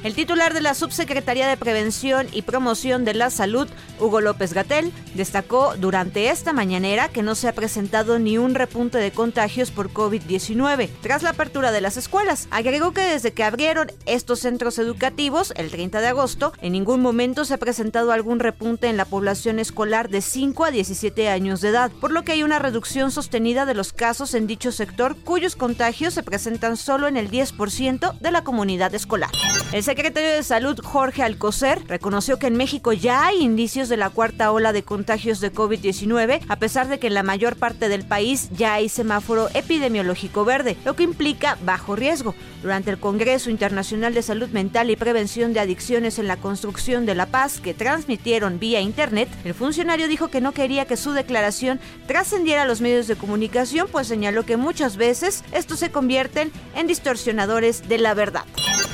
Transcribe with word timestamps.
El 0.04 0.16
titular 0.16 0.56
de 0.56 0.62
la 0.62 0.74
Subsecretaría 0.74 1.48
de 1.48 1.58
Prevención 1.58 2.28
y 2.32 2.42
Promoción 2.42 3.06
de 3.06 3.14
la 3.14 3.30
Salud, 3.30 3.68
Hugo 4.00 4.20
López 4.20 4.52
Gatel, 4.52 4.92
destacó 5.14 5.76
durante 5.78 6.30
esta 6.30 6.54
mañanera 6.54 7.10
que 7.10 7.22
no 7.22 7.36
se 7.36 7.48
ha 7.48 7.54
presentado 7.54 8.18
ni 8.18 8.40
un 8.40 8.56
repunte 8.56 8.98
de 8.98 9.12
contagios 9.12 9.70
por 9.70 9.94
COVID-19 9.94 10.90
tras 11.02 11.22
la 11.22 11.32
apertura 11.32 11.72
de 11.72 11.82
las 11.82 11.98
escuelas. 11.98 12.48
Agregó 12.50 12.94
que 12.94 13.02
desde 13.02 13.32
que 13.32 13.44
abrieron 13.44 13.92
estos 14.08 14.31
centros 14.40 14.80
educativos, 14.80 15.54
el 15.56 15.70
30 15.70 16.02
de 16.02 16.08
agosto, 16.08 16.54
en 16.62 16.74
ningún 16.74 17.02
momento 17.02 17.46
se 17.46 17.54
ha 17.54 17.58
presentado 17.58 18.12
algún 18.12 18.40
repunte 18.40 18.88
en 18.88 18.98
la 18.98 19.06
población 19.06 19.60
escolar 19.60 20.10
de 20.10 20.22
5 20.22 20.66
a 20.66 20.72
17 20.72 21.30
años 21.30 21.62
de 21.62 21.70
edad, 21.70 21.92
por 22.00 22.12
lo 22.12 22.24
que 22.24 22.32
hay 22.32 22.44
una 22.44 22.60
reducción 22.60 23.12
sostenida 23.12 23.66
de 23.66 23.74
los 23.74 23.94
casos 23.94 24.34
en 24.34 24.48
dicho 24.48 24.72
sector 24.72 25.16
cuyos 25.24 25.56
contagios 25.56 26.14
se 26.14 26.24
presentan 26.24 26.78
solo 26.78 27.08
en 27.08 27.18
el 27.18 27.30
10% 27.30 28.20
de 28.20 28.32
la 28.32 28.44
comunidad 28.44 28.94
escolar. 28.96 29.32
El 29.72 29.84
secretario 29.84 30.32
de 30.32 30.44
Salud, 30.44 30.80
Jorge 30.84 31.24
Alcocer, 31.24 31.82
reconoció 31.88 32.38
que 32.38 32.48
en 32.48 32.58
México 32.58 32.94
ya 32.94 33.26
hay 33.26 33.42
indicios 33.42 33.90
de 33.90 33.98
la 33.98 34.10
cuarta 34.10 34.52
ola 34.52 34.74
de 34.74 34.84
contagios 34.84 35.40
de 35.40 35.54
COVID-19, 35.54 36.42
a 36.48 36.56
pesar 36.58 36.88
de 36.88 37.00
que 37.00 37.08
en 37.08 37.14
la 37.14 37.24
mayor 37.24 37.56
parte 37.56 37.90
del 37.90 38.06
país 38.06 38.50
ya 38.52 38.74
hay 38.74 38.90
semáforo 38.90 39.50
epidemiológico 39.54 40.46
verde, 40.46 40.78
lo 40.86 40.96
que 40.96 41.04
implica 41.04 41.58
bajo 41.64 41.96
riesgo. 41.96 42.36
Durante 42.62 42.92
el 42.92 43.00
Congreso 43.00 43.50
Internacional 43.50 44.14
de 44.14 44.21
Salud 44.22 44.50
Mental 44.50 44.90
y 44.90 44.96
Prevención 44.96 45.54
de 45.54 45.60
Adicciones 45.60 46.20
en 46.20 46.28
la 46.28 46.38
Construcción 46.38 47.06
de 47.06 47.16
la 47.16 47.26
Paz, 47.26 47.60
que 47.60 47.74
transmitieron 47.74 48.60
vía 48.60 48.82
Internet, 48.82 49.30
el 49.44 49.54
funcionario 49.54 50.08
dijo 50.08 50.30
que 50.30 50.42
no 50.42 50.52
quería 50.52 50.86
que 50.86 50.98
su 50.98 51.12
declaración 51.12 51.80
trascendiera 52.08 52.64
a 52.64 52.66
los 52.66 52.82
medios 52.82 53.08
de 53.08 53.16
comunicación, 53.16 53.88
pues 53.92 54.08
señaló 54.08 54.46
que 54.46 54.58
muchas 54.58 54.98
veces 54.98 55.44
estos 55.52 55.80
se 55.80 55.92
convierten 55.92 56.52
en 56.76 56.88
distorsionadores 56.88 57.88
de 57.88 57.98
la 57.98 58.14
verdad. 58.14 58.46